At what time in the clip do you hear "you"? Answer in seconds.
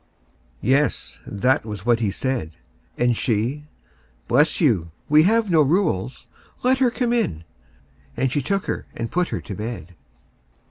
4.59-4.89